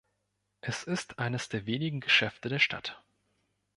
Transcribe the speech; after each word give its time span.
Es 0.61 0.81
ist 0.83 1.19
eines 1.19 1.47
der 1.49 1.67
wenigen 1.67 1.99
Geschäfte 1.99 2.49
der 2.49 2.57
Stadt. 2.57 3.03